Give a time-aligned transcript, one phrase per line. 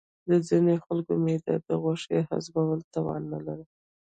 [0.29, 3.65] د ځینې خلکو معده د غوښې هضمولو توان نه لري.